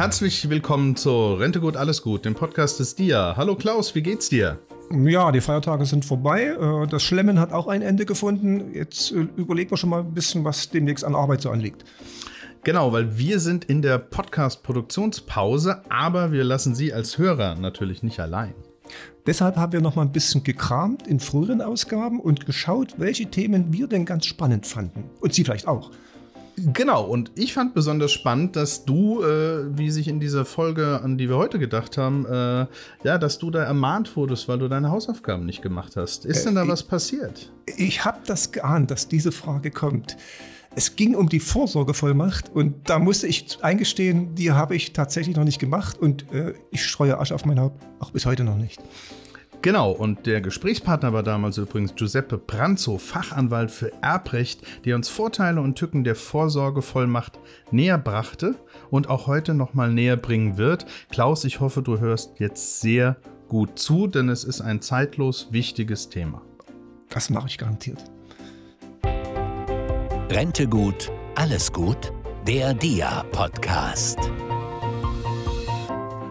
[0.00, 3.34] Herzlich willkommen zu Rente gut, alles gut, dem Podcast des DIA.
[3.36, 4.58] Hallo Klaus, wie geht's dir?
[4.90, 6.56] Ja, die Feiertage sind vorbei.
[6.58, 8.72] Äh, das Schlemmen hat auch ein Ende gefunden.
[8.72, 11.84] Jetzt äh, überlegen wir schon mal ein bisschen, was demnächst an Arbeit so anliegt.
[12.64, 18.20] Genau, weil wir sind in der Podcast-Produktionspause, aber wir lassen Sie als Hörer natürlich nicht
[18.20, 18.54] allein.
[19.26, 23.70] Deshalb haben wir noch mal ein bisschen gekramt in früheren Ausgaben und geschaut, welche Themen
[23.74, 25.10] wir denn ganz spannend fanden.
[25.20, 25.90] Und Sie vielleicht auch.
[26.56, 31.18] Genau, und ich fand besonders spannend, dass du, äh, wie sich in dieser Folge, an
[31.18, 32.66] die wir heute gedacht haben, äh,
[33.04, 36.24] ja, dass du da ermahnt wurdest, weil du deine Hausaufgaben nicht gemacht hast.
[36.24, 37.50] Ist äh, denn da ich, was passiert?
[37.76, 40.16] Ich habe das geahnt, dass diese Frage kommt.
[40.74, 45.44] Es ging um die Vorsorgevollmacht und da musste ich eingestehen, die habe ich tatsächlich noch
[45.44, 48.80] nicht gemacht und äh, ich streue Asche auf mein Haupt, auch bis heute noch nicht.
[49.62, 55.60] Genau, und der Gesprächspartner war damals übrigens Giuseppe Pranzo, Fachanwalt für Erbrecht, der uns Vorteile
[55.60, 57.38] und Tücken der Vorsorgevollmacht
[57.70, 58.54] näher brachte
[58.90, 60.86] und auch heute nochmal näher bringen wird.
[61.10, 63.16] Klaus, ich hoffe, du hörst jetzt sehr
[63.48, 66.40] gut zu, denn es ist ein zeitlos wichtiges Thema.
[67.10, 68.02] Das mache ich garantiert.
[70.30, 72.12] Rente gut, alles gut,
[72.46, 74.18] der DIA-Podcast.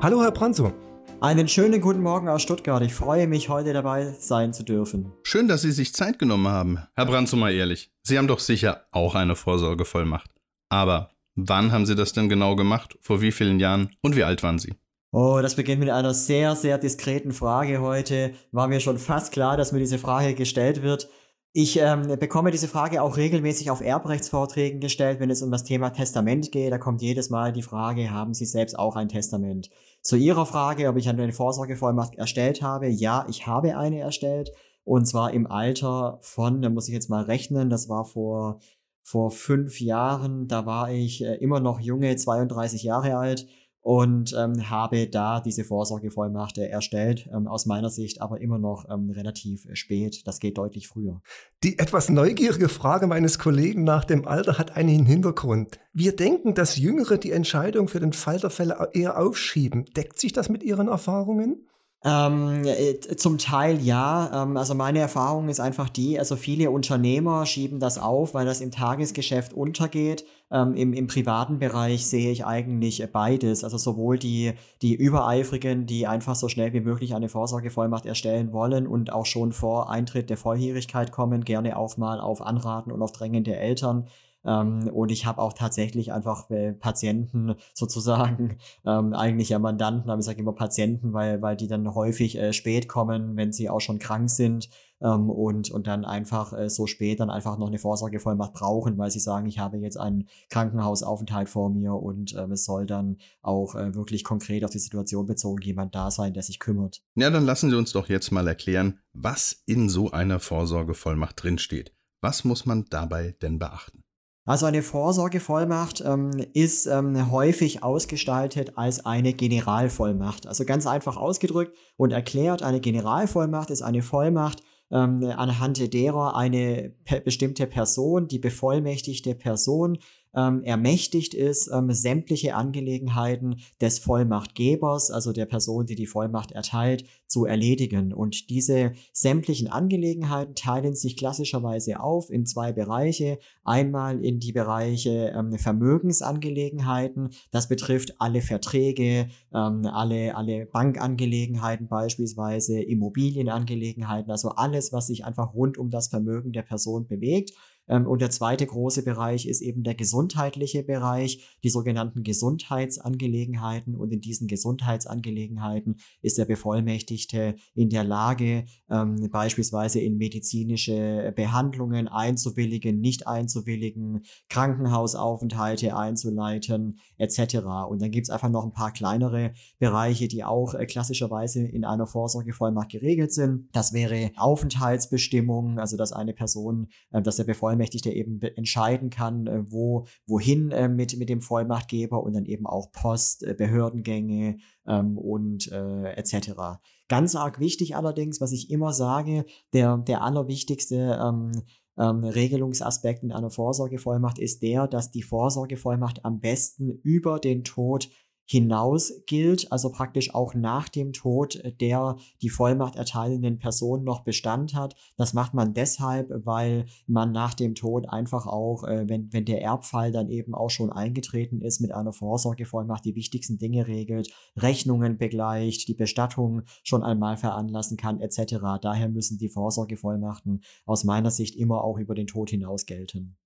[0.02, 0.88] Hallo, Herr Pranzo.
[1.21, 2.81] Einen schönen guten Morgen aus Stuttgart.
[2.81, 5.11] Ich freue mich, heute dabei sein zu dürfen.
[5.23, 6.79] Schön, dass Sie sich Zeit genommen haben.
[6.95, 7.91] Herr Brandt, mal ehrlich.
[8.03, 10.31] Sie haben doch sicher auch eine Vorsorgevollmacht.
[10.69, 12.97] Aber wann haben Sie das denn genau gemacht?
[13.01, 13.93] Vor wie vielen Jahren?
[14.01, 14.75] Und wie alt waren Sie?
[15.11, 18.33] Oh, das beginnt mit einer sehr, sehr diskreten Frage heute.
[18.53, 21.09] War mir schon fast klar, dass mir diese Frage gestellt wird.
[21.52, 25.89] Ich ähm, bekomme diese Frage auch regelmäßig auf Erbrechtsvorträgen gestellt, wenn es um das Thema
[25.89, 26.72] Testament geht.
[26.72, 29.72] Da kommt jedes Mal die Frage, haben Sie selbst auch ein Testament?
[30.02, 32.88] Zu Ihrer Frage, ob ich eine Vorsorgevollmacht erstellt habe.
[32.88, 34.52] Ja, ich habe eine erstellt.
[34.83, 38.59] Und zwar im Alter von, da muss ich jetzt mal rechnen, das war vor,
[39.02, 43.47] vor fünf Jahren, da war ich äh, immer noch junge, 32 Jahre alt
[43.81, 47.30] und ähm, habe da diese Vorsorgevollmacht äh, erstellt.
[47.33, 50.27] Ähm, aus meiner Sicht aber immer noch ähm, relativ äh, spät.
[50.27, 51.21] Das geht deutlich früher.
[51.64, 55.80] Die etwas neugierige Frage meines Kollegen nach dem Alter hat einen Hintergrund.
[55.93, 59.86] Wir denken, dass Jüngere die Entscheidung für den Fall der Fälle eher aufschieben.
[59.95, 61.65] Deckt sich das mit Ihren Erfahrungen?
[62.05, 64.43] Ähm, äh, zum Teil ja.
[64.43, 68.61] Ähm, also meine Erfahrung ist einfach die, also viele Unternehmer schieben das auf, weil das
[68.61, 70.26] im Tagesgeschäft untergeht.
[70.49, 73.65] Ähm, im, Im privaten Bereich sehe ich eigentlich beides.
[73.65, 78.88] Also sowohl die, die Übereifrigen, die einfach so schnell wie möglich eine Vorsorgevollmacht erstellen wollen
[78.88, 83.11] und auch schon vor Eintritt der Volljährigkeit kommen, gerne auch mal auf Anraten und auf
[83.11, 84.08] Drängen der Eltern
[84.45, 90.20] ähm, und ich habe auch tatsächlich einfach äh, Patienten sozusagen, ähm, eigentlich ja Mandanten, aber
[90.20, 93.82] ich sage immer Patienten, weil, weil die dann häufig äh, spät kommen, wenn sie auch
[93.82, 94.70] schon krank sind
[95.02, 99.11] ähm, und, und dann einfach äh, so spät dann einfach noch eine Vorsorgevollmacht brauchen, weil
[99.11, 103.76] sie sagen, ich habe jetzt einen Krankenhausaufenthalt vor mir und ähm, es soll dann auch
[103.76, 107.02] äh, wirklich konkret auf die Situation bezogen jemand da sein, der sich kümmert.
[107.16, 111.94] Ja, dann lassen Sie uns doch jetzt mal erklären, was in so einer Vorsorgevollmacht drinsteht.
[112.21, 114.04] Was muss man dabei denn beachten?
[114.49, 120.48] Also eine Vorsorgevollmacht ähm, ist ähm, häufig ausgestaltet als eine Generalvollmacht.
[120.48, 126.95] Also ganz einfach ausgedrückt und erklärt, eine Generalvollmacht ist eine Vollmacht, ähm, anhand derer eine
[127.23, 130.00] bestimmte Person, die bevollmächtigte Person,
[130.35, 137.06] ähm, ermächtigt ist, ähm, sämtliche Angelegenheiten des Vollmachtgebers, also der Person, die die Vollmacht erteilt,
[137.27, 138.13] zu erledigen.
[138.13, 143.39] Und diese sämtlichen Angelegenheiten teilen sich klassischerweise auf in zwei Bereiche.
[143.63, 147.29] Einmal in die Bereiche ähm, Vermögensangelegenheiten.
[147.51, 155.53] Das betrifft alle Verträge, ähm, alle, alle Bankangelegenheiten beispielsweise, Immobilienangelegenheiten, also alles, was sich einfach
[155.53, 157.53] rund um das Vermögen der Person bewegt.
[157.89, 163.95] Ähm, und der zweite große Bereich ist eben der gesundheitliche Bereich, die sogenannten Gesundheitsangelegenheiten.
[163.95, 172.07] Und in diesen Gesundheitsangelegenheiten ist der Bevollmächtigte in der Lage, ähm, beispielsweise in medizinische Behandlungen
[172.07, 177.57] einzuwilligen, nicht einzuwilligen, Krankenhausaufenthalte einzuleiten, etc.
[177.89, 181.83] Und dann gibt es einfach noch ein paar kleinere Bereiche, die auch äh, klassischerweise in
[181.85, 183.69] einer Vorsorgevollmacht geregelt sind.
[183.71, 189.47] Das wäre Aufenthaltsbestimmung, also dass eine Person, äh, dass der Bevollmächtigte Bevollmächtigte eben entscheiden kann,
[189.47, 194.57] äh, wo, wohin äh, mit, mit dem Vollmachtgeber und dann eben auch Post, äh, Behördengänge
[194.85, 196.81] ähm, und äh, etc.
[197.07, 201.51] Ganz arg wichtig allerdings, was ich immer sage, der, der allerwichtigste ähm,
[201.97, 208.09] ähm, Regelungsaspekt in einer Vorsorgevollmacht ist der, dass die Vorsorgevollmacht am besten über den Tod
[208.49, 214.73] hinaus gilt, also praktisch auch nach dem Tod der die Vollmacht erteilenden Person noch Bestand
[214.73, 214.95] hat.
[215.17, 219.61] Das macht man deshalb, weil man nach dem Tod einfach auch, äh, wenn, wenn der
[219.61, 225.19] Erbfall dann eben auch schon eingetreten ist, mit einer Vorsorgevollmacht die wichtigsten Dinge regelt, Rechnungen
[225.19, 228.55] begleicht, die Bestattung schon einmal veranlassen kann, etc.
[228.81, 233.37] Daher müssen die Vorsorgevollmachten aus meiner Sicht immer auch über den Tod hinaus gelten.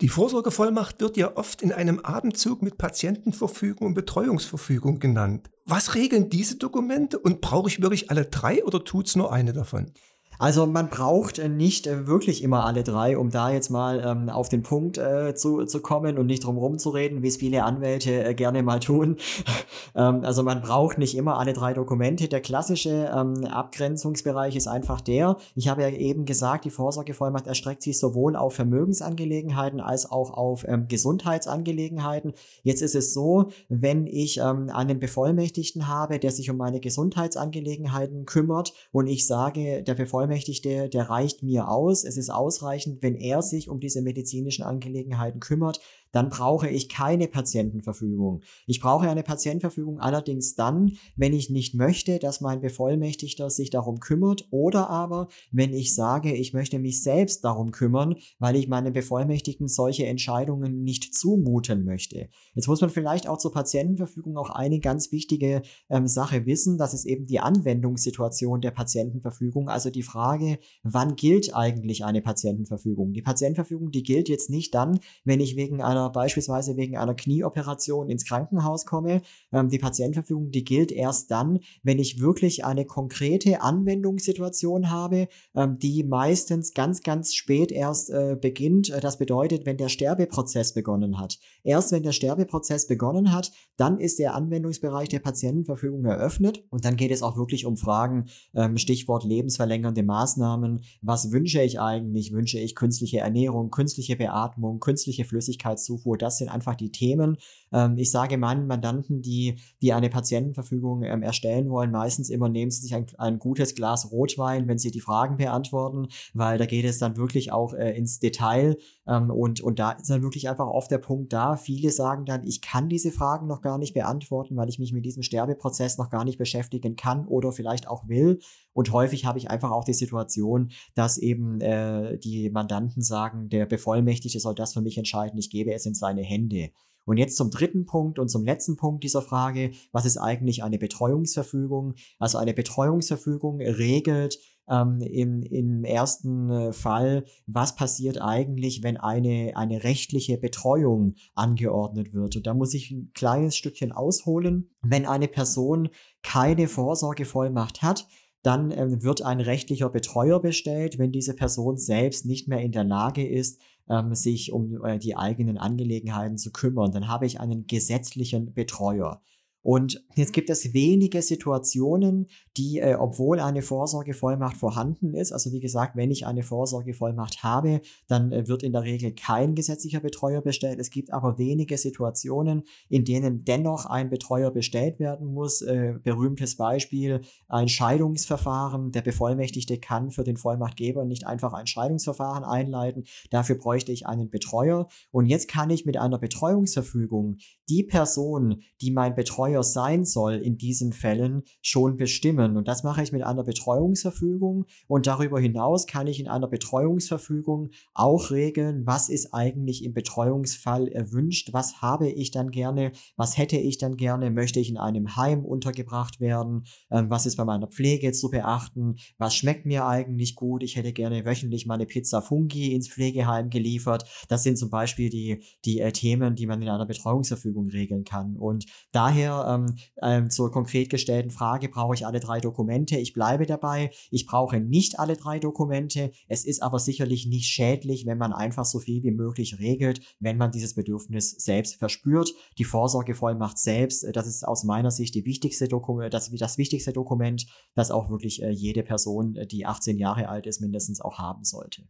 [0.00, 5.50] Die Vorsorgevollmacht wird ja oft in einem Atemzug mit Patientenverfügung und Betreuungsverfügung genannt.
[5.64, 9.52] Was regeln diese Dokumente und brauche ich wirklich alle drei oder tut es nur eine
[9.52, 9.92] davon?
[10.38, 14.28] Also man braucht äh, nicht äh, wirklich immer alle drei, um da jetzt mal ähm,
[14.28, 18.22] auf den Punkt äh, zu, zu kommen und nicht drum rumzureden, wie es viele Anwälte
[18.22, 19.16] äh, gerne mal tun.
[19.96, 22.28] ähm, also man braucht nicht immer alle drei Dokumente.
[22.28, 27.82] Der klassische ähm, Abgrenzungsbereich ist einfach der, ich habe ja eben gesagt, die Vorsorgevollmacht erstreckt
[27.82, 32.32] sich sowohl auf Vermögensangelegenheiten als auch auf ähm, Gesundheitsangelegenheiten.
[32.62, 38.24] Jetzt ist es so, wenn ich ähm, einen Bevollmächtigten habe, der sich um meine Gesundheitsangelegenheiten
[38.24, 42.04] kümmert und ich sage, der Bevollmächtigte Bevollmächtigte, der reicht mir aus.
[42.04, 45.80] Es ist ausreichend, wenn er sich um diese medizinischen Angelegenheiten kümmert
[46.12, 48.42] dann brauche ich keine Patientenverfügung.
[48.66, 54.00] Ich brauche eine Patientenverfügung allerdings dann, wenn ich nicht möchte, dass mein Bevollmächtigter sich darum
[54.00, 58.92] kümmert oder aber, wenn ich sage, ich möchte mich selbst darum kümmern, weil ich meinen
[58.92, 62.28] Bevollmächtigten solche Entscheidungen nicht zumuten möchte.
[62.54, 66.94] Jetzt muss man vielleicht auch zur Patientenverfügung auch eine ganz wichtige ähm, Sache wissen, das
[66.94, 73.12] ist eben die Anwendungssituation der Patientenverfügung, also die Frage, wann gilt eigentlich eine Patientenverfügung?
[73.12, 77.14] Die Patientenverfügung, die gilt jetzt nicht dann, wenn ich wegen einer einer beispielsweise wegen einer
[77.14, 79.22] Knieoperation ins Krankenhaus komme.
[79.52, 85.78] Ähm, die Patientenverfügung, die gilt erst dann, wenn ich wirklich eine konkrete Anwendungssituation habe, ähm,
[85.78, 88.90] die meistens ganz, ganz spät erst äh, beginnt.
[88.90, 91.38] Äh, das bedeutet, wenn der Sterbeprozess begonnen hat.
[91.64, 96.96] Erst wenn der Sterbeprozess begonnen hat, dann ist der Anwendungsbereich der Patientenverfügung eröffnet und dann
[96.96, 100.82] geht es auch wirklich um Fragen, ähm, Stichwort lebensverlängernde Maßnahmen.
[101.02, 102.32] Was wünsche ich eigentlich?
[102.32, 106.18] Wünsche ich künstliche Ernährung, künstliche Beatmung, künstliche Flüssigkeits Zufuhr.
[106.18, 107.38] Das sind einfach die Themen.
[107.72, 112.70] Ähm, ich sage meinen Mandanten, die, die eine Patientenverfügung ähm, erstellen wollen, meistens immer nehmen
[112.70, 116.84] sie sich ein, ein, gutes Glas Rotwein, wenn sie die Fragen beantworten, weil da geht
[116.84, 118.76] es dann wirklich auch äh, ins Detail.
[119.08, 121.56] Ähm, und, und da ist dann wirklich einfach oft der Punkt da.
[121.56, 125.04] Viele sagen dann, ich kann diese Fragen noch gar nicht beantworten, weil ich mich mit
[125.04, 128.38] diesem Sterbeprozess noch gar nicht beschäftigen kann oder vielleicht auch will.
[128.74, 133.66] Und häufig habe ich einfach auch die Situation, dass eben äh, die Mandanten sagen, der
[133.66, 136.70] Bevollmächtigte soll das für mich entscheiden, ich gebe es in seine Hände.
[137.06, 140.76] Und jetzt zum dritten Punkt und zum letzten Punkt dieser Frage, was ist eigentlich eine
[140.76, 141.94] Betreuungsverfügung?
[142.18, 144.38] Also eine Betreuungsverfügung regelt
[144.68, 152.12] ähm, im, im ersten äh, Fall, was passiert eigentlich, wenn eine, eine rechtliche Betreuung angeordnet
[152.12, 152.36] wird.
[152.36, 154.70] Und da muss ich ein kleines Stückchen ausholen.
[154.82, 155.88] Wenn eine Person
[156.22, 158.06] keine Vorsorgevollmacht hat,
[158.42, 162.84] dann ähm, wird ein rechtlicher Betreuer bestellt, wenn diese Person selbst nicht mehr in der
[162.84, 166.92] Lage ist, ähm, sich um äh, die eigenen Angelegenheiten zu kümmern.
[166.92, 169.20] Dann habe ich einen gesetzlichen Betreuer.
[169.68, 175.60] Und jetzt gibt es wenige Situationen, die, äh, obwohl eine Vorsorgevollmacht vorhanden ist, also wie
[175.60, 180.40] gesagt, wenn ich eine Vorsorgevollmacht habe, dann äh, wird in der Regel kein gesetzlicher Betreuer
[180.40, 180.78] bestellt.
[180.78, 185.60] Es gibt aber wenige Situationen, in denen dennoch ein Betreuer bestellt werden muss.
[185.60, 188.90] Äh, berühmtes Beispiel, ein Scheidungsverfahren.
[188.92, 193.04] Der Bevollmächtigte kann für den Vollmachtgeber nicht einfach ein Scheidungsverfahren einleiten.
[193.28, 194.88] Dafür bräuchte ich einen Betreuer.
[195.10, 197.36] Und jetzt kann ich mit einer Betreuungsverfügung
[197.68, 202.56] die Person, die mein Betreuer sein soll, in diesen Fällen schon bestimmen.
[202.56, 204.64] Und das mache ich mit einer Betreuungsverfügung.
[204.86, 210.88] Und darüber hinaus kann ich in einer Betreuungsverfügung auch regeln, was ist eigentlich im Betreuungsfall
[210.88, 215.16] erwünscht, was habe ich dann gerne, was hätte ich dann gerne, möchte ich in einem
[215.16, 220.34] Heim untergebracht werden, ähm, was ist bei meiner Pflege zu beachten, was schmeckt mir eigentlich
[220.34, 224.04] gut, ich hätte gerne wöchentlich meine Pizza Fungi ins Pflegeheim geliefert.
[224.28, 228.04] Das sind zum Beispiel die, die äh, Themen, die man in einer Betreuungsverfügung Verfügung regeln
[228.04, 228.36] kann.
[228.36, 232.96] Und daher ähm, ähm, zur konkret gestellten Frage, brauche ich alle drei Dokumente?
[232.96, 233.90] Ich bleibe dabei.
[234.10, 236.12] Ich brauche nicht alle drei Dokumente.
[236.28, 240.36] Es ist aber sicherlich nicht schädlich, wenn man einfach so viel wie möglich regelt, wenn
[240.36, 242.32] man dieses Bedürfnis selbst verspürt.
[242.58, 246.92] Die Vorsorgevollmacht selbst, äh, das ist aus meiner Sicht die wichtigste Dokument, das, das wichtigste
[246.92, 251.18] Dokument, das auch wirklich äh, jede Person, äh, die 18 Jahre alt ist, mindestens auch
[251.18, 251.82] haben sollte.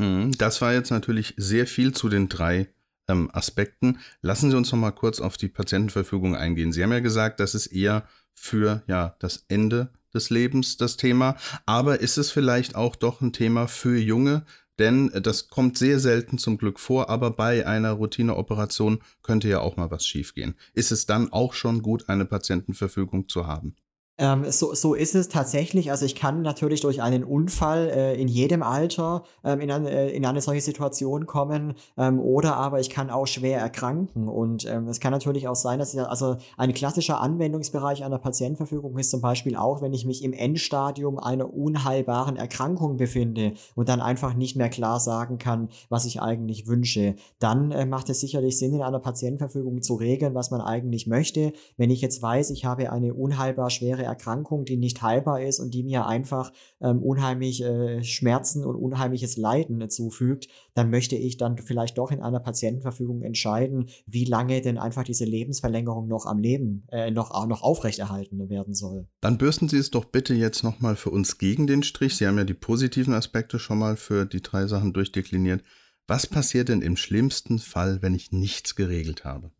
[0.00, 2.68] Hm, das war jetzt natürlich sehr viel zu den drei
[3.10, 3.98] ähm, Aspekten.
[4.22, 6.72] Lassen Sie uns noch mal kurz auf die Patientenverfügung eingehen.
[6.72, 11.36] Sie haben ja gesagt, das ist eher für ja, das Ende des Lebens das Thema.
[11.66, 14.44] Aber ist es vielleicht auch doch ein Thema für junge
[14.78, 19.60] Denn äh, das kommt sehr selten zum Glück vor, aber bei einer Routineoperation könnte ja
[19.60, 20.54] auch mal was schiefgehen.
[20.72, 23.76] Ist es dann auch schon gut, eine Patientenverfügung zu haben?
[24.20, 25.90] Ähm, so, so ist es tatsächlich.
[25.90, 30.14] Also ich kann natürlich durch einen Unfall äh, in jedem Alter ähm, in, eine, äh,
[30.14, 34.28] in eine solche Situation kommen ähm, oder aber ich kann auch schwer erkranken.
[34.28, 38.98] Und ähm, es kann natürlich auch sein, dass ich, also ein klassischer Anwendungsbereich einer Patientenverfügung
[38.98, 44.02] ist zum Beispiel auch, wenn ich mich im Endstadium einer unheilbaren Erkrankung befinde und dann
[44.02, 47.14] einfach nicht mehr klar sagen kann, was ich eigentlich wünsche.
[47.38, 51.54] Dann äh, macht es sicherlich Sinn, in einer Patientenverfügung zu regeln, was man eigentlich möchte.
[51.78, 55.72] Wenn ich jetzt weiß, ich habe eine unheilbar schwere Erkrankung, die nicht heilbar ist und
[55.72, 61.36] die mir einfach ähm, unheimlich äh, Schmerzen und unheimliches Leiden äh, zufügt, dann möchte ich
[61.36, 66.38] dann vielleicht doch in einer Patientenverfügung entscheiden, wie lange denn einfach diese Lebensverlängerung noch am
[66.38, 69.08] Leben, äh, noch, noch aufrechterhalten werden soll.
[69.20, 72.16] Dann bürsten Sie es doch bitte jetzt nochmal für uns gegen den Strich.
[72.16, 75.62] Sie haben ja die positiven Aspekte schon mal für die drei Sachen durchdekliniert.
[76.06, 79.52] Was passiert denn im schlimmsten Fall, wenn ich nichts geregelt habe?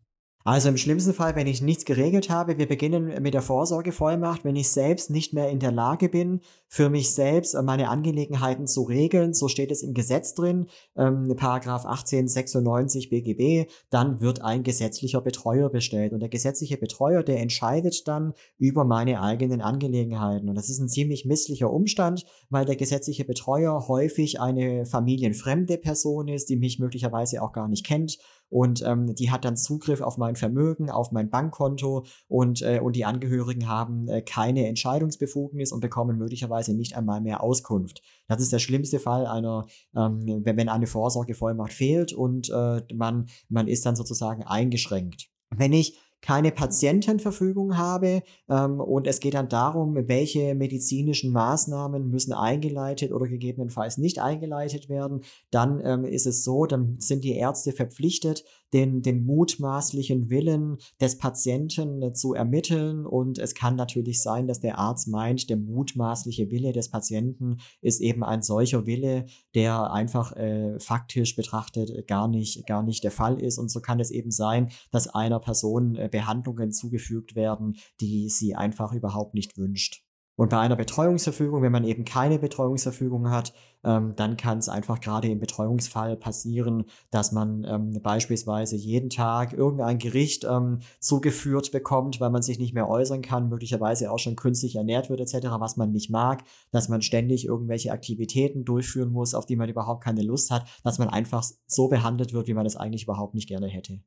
[0.42, 4.56] Also im schlimmsten Fall, wenn ich nichts geregelt habe, wir beginnen mit der Vorsorgevollmacht, wenn
[4.56, 9.34] ich selbst nicht mehr in der Lage bin, für mich selbst meine Angelegenheiten zu regeln,
[9.34, 15.68] so steht es im Gesetz drin, ähm, Paragraph 1896 BGB, dann wird ein gesetzlicher Betreuer
[15.68, 16.14] bestellt.
[16.14, 20.48] Und der gesetzliche Betreuer, der entscheidet dann über meine eigenen Angelegenheiten.
[20.48, 26.28] Und das ist ein ziemlich misslicher Umstand, weil der gesetzliche Betreuer häufig eine familienfremde Person
[26.28, 28.16] ist, die mich möglicherweise auch gar nicht kennt
[28.50, 32.96] und ähm, die hat dann Zugriff auf mein Vermögen, auf mein Bankkonto und, äh, und
[32.96, 38.02] die Angehörigen haben äh, keine Entscheidungsbefugnis und bekommen möglicherweise nicht einmal mehr Auskunft.
[38.28, 39.66] Das ist der schlimmste Fall einer,
[39.96, 45.28] ähm, wenn, eine Vorsorgevollmacht fehlt und äh, man, man ist dann sozusagen eingeschränkt.
[45.50, 52.32] Wenn ich keine Patientenverfügung habe ähm, und es geht dann darum, welche medizinischen Maßnahmen müssen
[52.32, 57.72] eingeleitet oder gegebenenfalls nicht eingeleitet werden, dann ähm, ist es so, dann sind die Ärzte
[57.72, 63.06] verpflichtet, den, den mutmaßlichen Willen des Patienten äh, zu ermitteln.
[63.06, 68.00] Und es kann natürlich sein, dass der Arzt meint, der mutmaßliche Wille des Patienten ist
[68.00, 73.40] eben ein solcher Wille, der einfach äh, faktisch betrachtet gar nicht, gar nicht der Fall
[73.40, 73.58] ist.
[73.58, 78.54] Und so kann es eben sein, dass einer Person äh, Behandlungen zugefügt werden, die sie
[78.54, 80.02] einfach überhaupt nicht wünscht.
[80.40, 83.52] Und bei einer Betreuungsverfügung, wenn man eben keine Betreuungsverfügung hat,
[83.84, 89.52] ähm, dann kann es einfach gerade im Betreuungsfall passieren, dass man ähm, beispielsweise jeden Tag
[89.52, 94.34] irgendein Gericht ähm, zugeführt bekommt, weil man sich nicht mehr äußern kann, möglicherweise auch schon
[94.34, 99.34] künstlich ernährt wird etc., was man nicht mag, dass man ständig irgendwelche Aktivitäten durchführen muss,
[99.34, 102.64] auf die man überhaupt keine Lust hat, dass man einfach so behandelt wird, wie man
[102.64, 104.00] es eigentlich überhaupt nicht gerne hätte.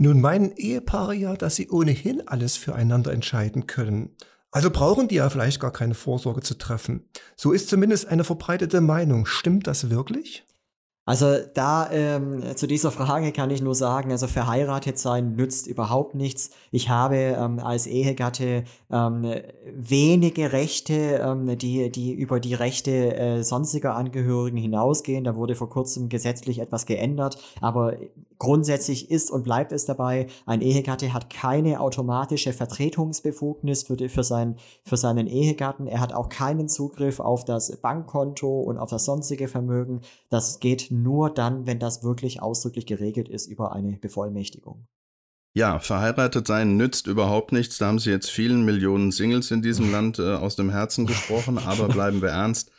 [0.00, 4.16] Nun meinen Ehepaare ja, dass sie ohnehin alles füreinander entscheiden können.
[4.50, 7.08] Also brauchen die ja vielleicht gar keine Vorsorge zu treffen.
[7.36, 9.26] So ist zumindest eine verbreitete Meinung.
[9.26, 10.46] Stimmt das wirklich?
[11.08, 16.14] Also da ähm, zu dieser Frage kann ich nur sagen, also verheiratet sein nützt überhaupt
[16.14, 16.50] nichts.
[16.70, 19.24] Ich habe ähm, als Ehegatte ähm,
[19.74, 20.92] wenige Rechte,
[21.24, 25.24] ähm, die, die über die Rechte äh, sonstiger Angehörigen hinausgehen.
[25.24, 27.96] Da wurde vor kurzem gesetzlich etwas geändert, aber
[28.38, 34.24] grundsätzlich ist und bleibt es dabei, ein Ehegatte hat keine automatische Vertretungsbefugnis für, die, für,
[34.24, 35.86] sein, für seinen Ehegatten.
[35.86, 40.02] Er hat auch keinen Zugriff auf das Bankkonto und auf das sonstige Vermögen.
[40.28, 44.86] Das geht nur dann, wenn das wirklich ausdrücklich geregelt ist über eine Bevollmächtigung.
[45.54, 47.78] Ja, verheiratet sein nützt überhaupt nichts.
[47.78, 51.58] Da haben Sie jetzt vielen Millionen Singles in diesem Land äh, aus dem Herzen gesprochen.
[51.58, 52.70] Aber bleiben wir ernst.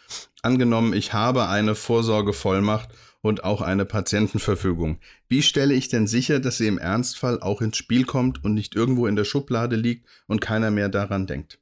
[0.41, 2.89] Angenommen, ich habe eine Vorsorgevollmacht
[3.21, 4.99] und auch eine Patientenverfügung.
[5.27, 8.75] Wie stelle ich denn sicher, dass sie im Ernstfall auch ins Spiel kommt und nicht
[8.75, 11.59] irgendwo in der Schublade liegt und keiner mehr daran denkt?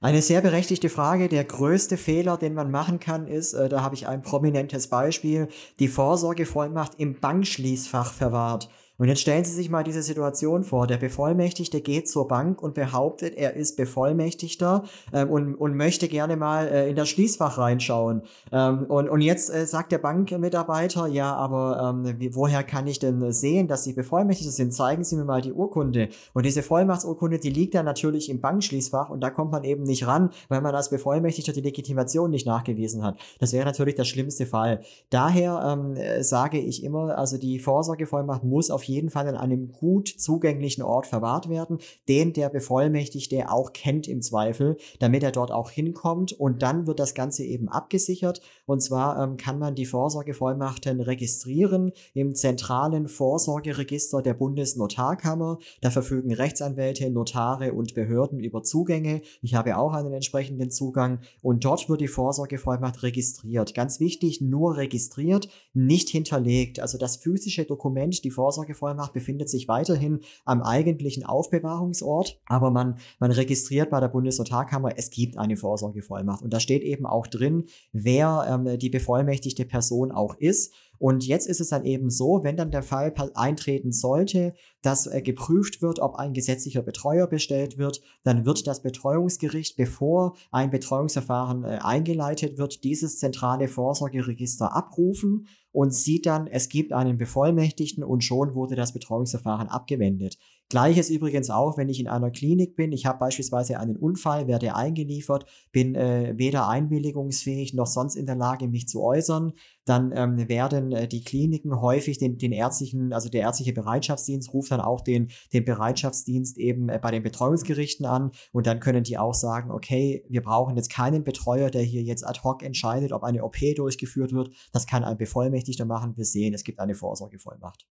[0.00, 1.28] Eine sehr berechtigte Frage.
[1.28, 5.48] Der größte Fehler, den man machen kann, ist, äh, da habe ich ein prominentes Beispiel,
[5.78, 8.68] die Vorsorgevollmacht im Bankschließfach verwahrt.
[8.96, 10.86] Und jetzt stellen Sie sich mal diese Situation vor.
[10.86, 16.36] Der Bevollmächtigte geht zur Bank und behauptet, er ist Bevollmächtigter ähm, und, und möchte gerne
[16.36, 18.22] mal äh, in das Schließfach reinschauen.
[18.52, 23.00] Ähm, und, und jetzt äh, sagt der Bankmitarbeiter, ja, aber ähm, wie, woher kann ich
[23.00, 24.72] denn sehen, dass Sie Bevollmächtigter sind?
[24.72, 26.08] Zeigen Sie mir mal die Urkunde.
[26.32, 30.06] Und diese Vollmachtsurkunde, die liegt dann natürlich im Bankschließfach und da kommt man eben nicht
[30.06, 33.18] ran, weil man als Bevollmächtigter die Legitimation nicht nachgewiesen hat.
[33.40, 34.82] Das wäre natürlich der schlimmste Fall.
[35.10, 39.72] Daher ähm, äh, sage ich immer, also die Vorsorgevollmacht muss auf jeden Fall an einem
[39.72, 45.50] gut zugänglichen Ort verwahrt werden, den der Bevollmächtigte auch kennt im Zweifel, damit er dort
[45.50, 49.86] auch hinkommt und dann wird das Ganze eben abgesichert und zwar ähm, kann man die
[49.86, 55.58] Vorsorgevollmachten registrieren im zentralen Vorsorgeregister der Bundesnotarkammer.
[55.80, 59.20] Da verfügen Rechtsanwälte, Notare und Behörden über Zugänge.
[59.42, 63.74] Ich habe auch einen entsprechenden Zugang und dort wird die Vorsorgevollmacht registriert.
[63.74, 66.80] Ganz wichtig, nur registriert, nicht hinterlegt.
[66.80, 68.30] Also das physische Dokument, die
[68.74, 75.10] Vorsorgevollmacht befindet sich weiterhin am eigentlichen Aufbewahrungsort, aber man, man registriert bei der Bundesnotarkammer, es
[75.10, 76.42] gibt eine Vorsorgevollmacht.
[76.42, 80.74] Und da steht eben auch drin, wer ähm, die bevollmächtigte Person auch ist.
[80.98, 85.22] Und jetzt ist es dann eben so, wenn dann der Fall eintreten sollte, dass äh,
[85.22, 91.64] geprüft wird, ob ein gesetzlicher Betreuer bestellt wird, dann wird das Betreuungsgericht, bevor ein Betreuungsverfahren
[91.64, 98.22] äh, eingeleitet wird, dieses zentrale Vorsorgeregister abrufen und sieht dann, es gibt einen Bevollmächtigten und
[98.22, 100.38] schon wurde das Betreuungsverfahren abgewendet.
[100.74, 102.90] Gleiches übrigens auch, wenn ich in einer Klinik bin.
[102.90, 108.34] Ich habe beispielsweise einen Unfall, werde eingeliefert, bin äh, weder einwilligungsfähig noch sonst in der
[108.34, 109.52] Lage, mich zu äußern.
[109.84, 114.72] Dann ähm, werden äh, die Kliniken häufig den, den ärztlichen, also der ärztliche Bereitschaftsdienst ruft
[114.72, 119.16] dann auch den, den Bereitschaftsdienst eben äh, bei den Betreuungsgerichten an und dann können die
[119.16, 123.22] auch sagen, okay, wir brauchen jetzt keinen Betreuer, der hier jetzt ad hoc entscheidet, ob
[123.22, 124.50] eine OP durchgeführt wird.
[124.72, 126.16] Das kann ein Bevollmächtigter machen.
[126.16, 127.86] Wir sehen, es gibt eine Vorsorgevollmacht.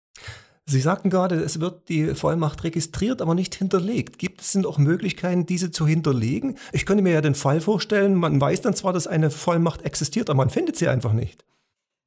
[0.71, 4.17] Sie sagten gerade, es wird die Vollmacht registriert, aber nicht hinterlegt.
[4.17, 6.57] Gibt es denn auch Möglichkeiten, diese zu hinterlegen?
[6.71, 10.29] Ich könnte mir ja den Fall vorstellen, man weiß dann zwar, dass eine Vollmacht existiert,
[10.29, 11.43] aber man findet sie einfach nicht.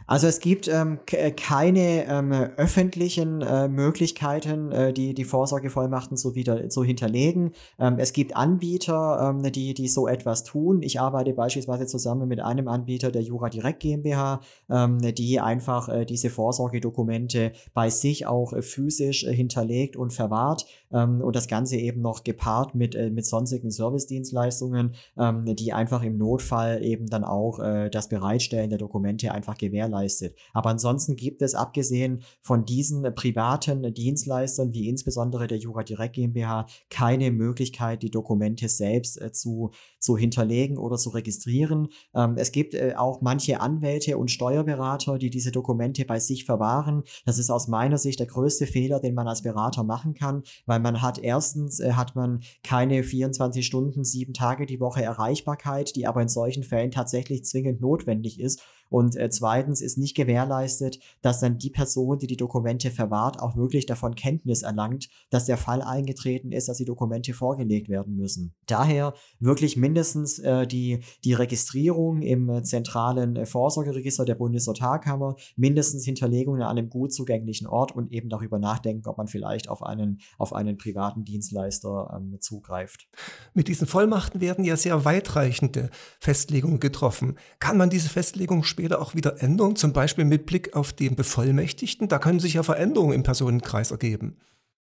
[0.07, 6.35] Also es gibt ähm, äh, keine ähm, öffentlichen äh, Möglichkeiten, äh, die die Vorsorgevollmachten so
[6.35, 7.53] wieder so hinterlegen.
[7.79, 10.83] Ähm, es gibt Anbieter, ähm, die die so etwas tun.
[10.83, 16.05] Ich arbeite beispielsweise zusammen mit einem Anbieter der Jura Direct GmbH, ähm, die einfach äh,
[16.05, 21.77] diese Vorsorgedokumente bei sich auch äh, physisch äh, hinterlegt und verwahrt ähm, und das Ganze
[21.77, 27.59] eben noch gepaart mit mit sonstigen Servicedienstleistungen, die einfach im Notfall eben dann auch
[27.91, 30.37] das Bereitstellen der Dokumente einfach gewährleisten gewährleistet.
[30.53, 36.67] Aber ansonsten gibt es, abgesehen von diesen privaten Dienstleistern, wie insbesondere der Jura Direct GmbH,
[36.91, 41.89] keine Möglichkeit, die Dokumente selbst äh, zu, zu hinterlegen oder zu registrieren.
[42.15, 47.03] Ähm, es gibt äh, auch manche Anwälte und Steuerberater, die diese Dokumente bei sich verwahren.
[47.25, 50.81] Das ist aus meiner Sicht der größte Fehler, den man als Berater machen kann, weil
[50.81, 56.07] man hat erstens äh, hat man keine 24 Stunden, sieben Tage die Woche Erreichbarkeit, die
[56.07, 58.61] aber in solchen Fällen tatsächlich zwingend notwendig ist.
[58.95, 63.57] Und äh, zweitens ist nicht gewährleistet, dass dann die Person, die die Dokumente verwahrt, auch
[63.57, 68.55] wirklich davon Kenntnis erlangt, dass der Fall eingetreten ist, dass die Dokumente vorgelegt werden müssen.
[68.67, 76.63] Daher wirklich mindestens äh, die, die Registrierung im zentralen Vorsorgeregister der Bundesnotarkammer, mindestens Hinterlegung an
[76.63, 80.77] einem gut zugänglichen Ort und eben darüber nachdenken, ob man vielleicht auf einen, auf einen
[80.77, 83.09] privaten Dienstleister ähm, zugreift.
[83.55, 87.39] Mit diesen Vollmachten werden ja sehr weitreichende Festlegungen getroffen.
[87.59, 92.09] Kann man diese Festlegung später auch wieder ändern, zum Beispiel mit Blick auf den Bevollmächtigten?
[92.09, 94.37] Da können sich ja Veränderungen im Personenkreis ergeben.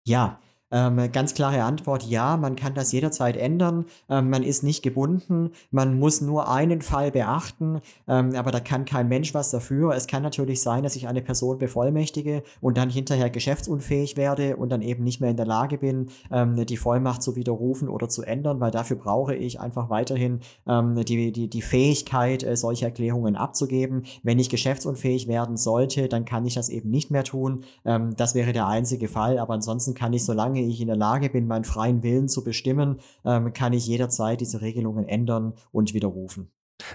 [0.04, 0.40] Ja,
[0.72, 3.86] ähm, ganz klare Antwort, ja, man kann das jederzeit ändern.
[4.10, 5.52] Ähm, man ist nicht gebunden.
[5.72, 9.94] Man muss nur einen Fall beachten, ähm, aber da kann kein Mensch was dafür.
[9.94, 14.70] Es kann natürlich sein, dass ich eine Person bevollmächtige und dann hinterher geschäftsunfähig werde und
[14.70, 18.24] dann eben nicht mehr in der Lage bin, ähm, die Vollmacht zu widerrufen oder zu
[18.24, 23.36] ändern, weil dafür brauche ich einfach weiterhin ähm, die, die, die Fähigkeit, äh, solche Erklärungen
[23.36, 24.04] abzugeben.
[24.24, 27.64] Wenn ich geschäftsunfähig werden sollte, dann kann ich das eben nicht mehr tun.
[27.86, 30.96] Ähm, das wäre der einzige Fall, aber ansonsten kann ich, solange solange ich in der
[30.96, 35.94] Lage bin, meinen freien Willen zu bestimmen, ähm, kann ich jederzeit diese Regelungen ändern und
[35.94, 36.50] widerrufen.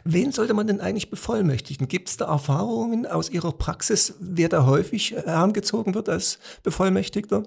[0.05, 1.89] Wen sollte man denn eigentlich bevollmächtigen?
[1.89, 7.45] Gibt es da Erfahrungen aus Ihrer Praxis, wer da häufig herangezogen wird als Bevollmächtigter?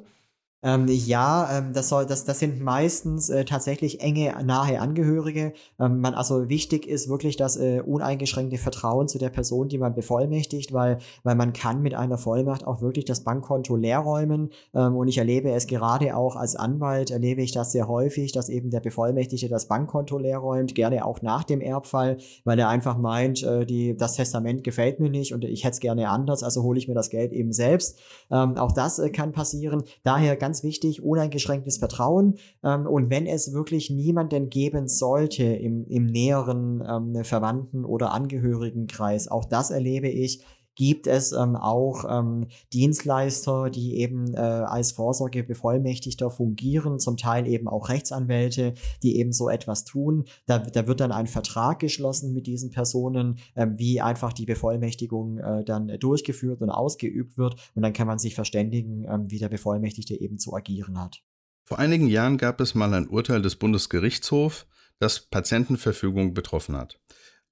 [0.64, 5.54] Ähm, ja, ähm, das, soll, das, das sind meistens äh, tatsächlich enge, nahe Angehörige.
[5.80, 9.94] Ähm, man, also wichtig ist wirklich das äh, uneingeschränkte Vertrauen zu der Person, die man
[9.94, 14.52] bevollmächtigt, weil, weil man kann mit einer Vollmacht auch wirklich das Bankkonto leer räumen.
[14.74, 18.50] Ähm, und ich erlebe es gerade auch als Anwalt, erlebe ich das sehr häufig, dass
[18.50, 22.98] eben der Bevollmächtigte das Bankkonto leer räumt, gerne auch nach dem Erbfall, weil er einfach
[22.98, 26.64] meint, äh, die, das Testament gefällt mir nicht und ich hätte es gerne anders, also
[26.64, 28.00] hole ich mir das Geld eben selbst.
[28.32, 29.84] Ähm, auch das äh, kann passieren.
[30.04, 32.36] Daher ganz ganz wichtig, uneingeschränktes Vertrauen.
[32.64, 39.28] Ähm, und wenn es wirklich niemanden geben sollte im, im näheren ähm, Verwandten- oder Angehörigenkreis,
[39.28, 46.32] auch das erlebe ich, gibt es ähm, auch ähm, Dienstleister, die eben äh, als Vorsorgebevollmächtigter
[46.32, 50.26] fungieren, zum Teil eben auch Rechtsanwälte, die eben so etwas tun.
[50.46, 55.40] Da, da wird dann ein Vertrag geschlossen mit diesen Personen, äh, wie einfach die Bevollmächtigung
[55.40, 57.56] äh, dann durchgeführt und ausgeübt wird.
[57.76, 61.22] Und dann kann man sich verständigen, äh, wie der Bevollmächtigte eben zu agieren hat.
[61.66, 64.66] Vor einigen Jahren gab es mal ein Urteil des Bundesgerichtshofs,
[65.00, 67.00] das Patientenverfügung betroffen hat.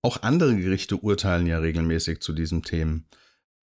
[0.03, 3.07] Auch andere Gerichte urteilen ja regelmäßig zu diesen Themen.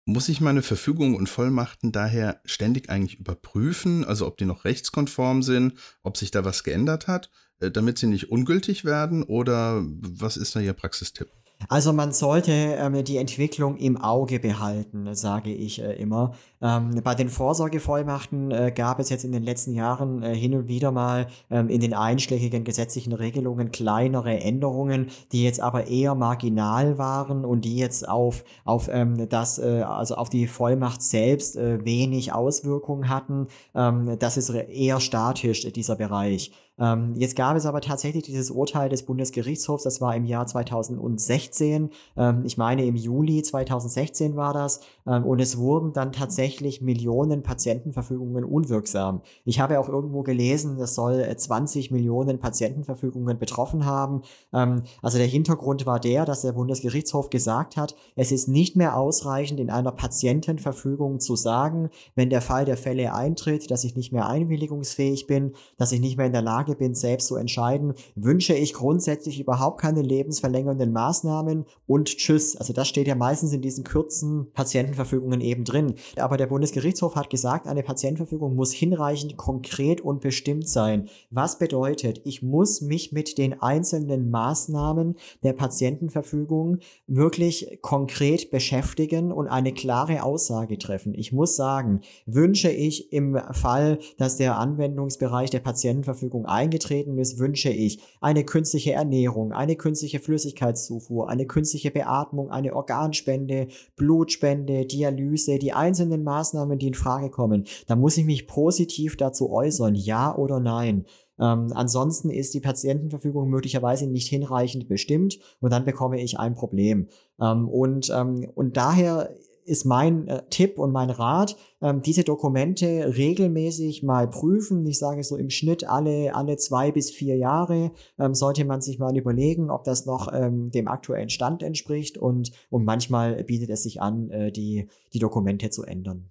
[0.04, 5.42] Muss ich meine Verfügungen und Vollmachten daher ständig eigentlich überprüfen, also ob die noch rechtskonform
[5.42, 10.36] sind, ob sich da was geändert hat, äh, damit sie nicht ungültig werden oder was
[10.36, 11.30] ist da Ihr Praxistipp?
[11.68, 16.32] Also man sollte ähm, die Entwicklung im Auge behalten, sage ich äh, immer.
[16.62, 20.68] Ähm, bei den Vorsorgevollmachten äh, gab es jetzt in den letzten Jahren äh, hin und
[20.68, 26.98] wieder mal ähm, in den einschlägigen gesetzlichen Regelungen kleinere Änderungen, die jetzt aber eher marginal
[26.98, 31.84] waren und die jetzt auf, auf ähm, das, äh, also auf die Vollmacht selbst äh,
[31.84, 33.48] wenig Auswirkungen hatten.
[33.74, 36.52] Ähm, das ist eher statisch, dieser Bereich.
[36.80, 41.90] Ähm, jetzt gab es aber tatsächlich dieses Urteil des Bundesgerichtshofs, das war im Jahr 2016,
[42.16, 47.42] ähm, ich meine im Juli 2016 war das, ähm, und es wurden dann tatsächlich Millionen
[47.42, 49.20] Patientenverfügungen unwirksam.
[49.44, 54.22] Ich habe auch irgendwo gelesen, das soll 20 Millionen Patientenverfügungen betroffen haben.
[54.52, 58.96] Ähm, also der Hintergrund war der, dass der Bundesgerichtshof gesagt hat, es ist nicht mehr
[58.96, 64.12] ausreichend in einer Patientenverfügung zu sagen, wenn der Fall der Fälle eintritt, dass ich nicht
[64.12, 67.94] mehr einwilligungsfähig bin, dass ich nicht mehr in der Lage Lage bin, selbst zu entscheiden,
[68.14, 72.56] wünsche ich grundsätzlich überhaupt keine lebensverlängernden Maßnahmen und tschüss.
[72.56, 75.94] Also das steht ja meistens in diesen kurzen Patientenverfügungen eben drin.
[76.16, 81.08] Aber der Bundesgerichtshof hat gesagt, eine Patientenverfügung muss hinreichend konkret und bestimmt sein.
[81.30, 89.48] Was bedeutet, ich muss mich mit den einzelnen Maßnahmen der Patientenverfügung wirklich konkret beschäftigen und
[89.48, 91.14] eine klare Aussage treffen.
[91.14, 97.70] Ich muss sagen, wünsche ich im Fall, dass der Anwendungsbereich der Patientenverfügung eingetreten ist, wünsche
[97.70, 105.72] ich eine künstliche Ernährung, eine künstliche Flüssigkeitszufuhr, eine künstliche Beatmung, eine Organspende, Blutspende, Dialyse, die
[105.72, 107.64] einzelnen Maßnahmen, die in Frage kommen.
[107.86, 111.06] Da muss ich mich positiv dazu äußern, ja oder nein.
[111.38, 117.08] Ähm, ansonsten ist die Patientenverfügung möglicherweise nicht hinreichend bestimmt und dann bekomme ich ein Problem.
[117.40, 119.34] Ähm, und, ähm, und daher
[119.70, 124.84] ist mein äh, Tipp und mein Rat, ähm, diese Dokumente regelmäßig mal prüfen.
[124.86, 128.98] Ich sage so im Schnitt alle, alle zwei bis vier Jahre ähm, sollte man sich
[128.98, 133.84] mal überlegen, ob das noch ähm, dem aktuellen Stand entspricht und, und manchmal bietet es
[133.84, 136.30] sich an, äh, die, die Dokumente zu ändern.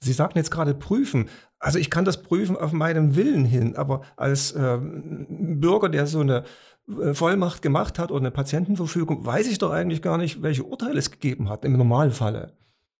[0.00, 1.28] Sie sagten jetzt gerade prüfen.
[1.60, 6.18] Also ich kann das prüfen auf meinen Willen hin, aber als äh, Bürger, der so
[6.18, 6.42] eine
[7.00, 10.98] äh, Vollmacht gemacht hat oder eine Patientenverfügung, weiß ich doch eigentlich gar nicht, welche Urteile
[10.98, 12.52] es gegeben hat im Normalfalle.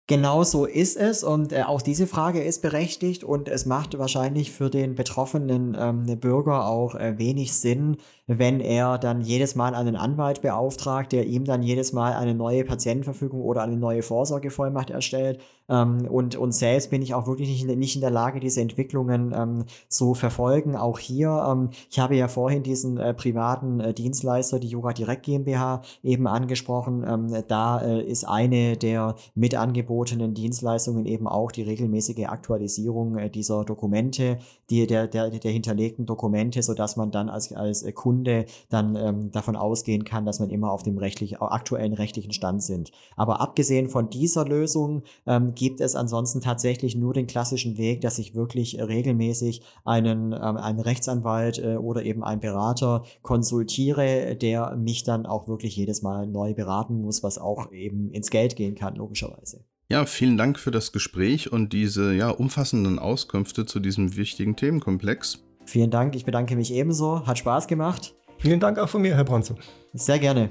[0.09, 4.51] Genau so ist es und äh, auch diese Frage ist berechtigt und es macht wahrscheinlich
[4.51, 7.99] für den betroffenen ähm, Bürger auch äh, wenig Sinn,
[8.39, 12.65] wenn er dann jedes Mal einen Anwalt beauftragt, der ihm dann jedes Mal eine neue
[12.65, 15.41] Patientenverfügung oder eine neue Vorsorgevollmacht erstellt.
[15.69, 19.33] Ähm, und, und selbst bin ich auch wirklich nicht, nicht in der Lage, diese Entwicklungen
[19.35, 20.77] ähm, zu verfolgen.
[20.77, 25.25] Auch hier, ähm, ich habe ja vorhin diesen äh, privaten äh, Dienstleister, die Jura Direkt
[25.25, 27.05] GmbH, eben angesprochen.
[27.09, 33.31] Ähm, da äh, ist eine der mit angebotenen Dienstleistungen eben auch die regelmäßige Aktualisierung äh,
[33.31, 34.39] dieser Dokumente,
[34.71, 39.31] die, der, der, der hinterlegten Dokumente, sodass man dann als, als Kunde Kunde dann ähm,
[39.33, 42.93] davon ausgehen kann, dass man immer auf dem rechtlich, aktuellen rechtlichen Stand sind.
[43.17, 48.19] Aber abgesehen von dieser Lösung ähm, gibt es ansonsten tatsächlich nur den klassischen Weg, dass
[48.19, 55.03] ich wirklich regelmäßig einen, ähm, einen Rechtsanwalt äh, oder eben einen Berater konsultiere, der mich
[55.03, 58.95] dann auch wirklich jedes Mal neu beraten muss, was auch eben ins Geld gehen kann,
[58.95, 59.65] logischerweise.
[59.89, 65.43] Ja, vielen Dank für das Gespräch und diese ja, umfassenden Auskünfte zu diesem wichtigen Themenkomplex.
[65.65, 67.27] Vielen Dank, ich bedanke mich ebenso.
[67.27, 68.15] Hat Spaß gemacht.
[68.39, 69.55] Vielen Dank auch von mir, Herr Bronze.
[69.93, 70.51] Sehr gerne.